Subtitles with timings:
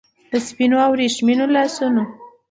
[0.31, 2.03] د سپینو او وریښمینو لاسونو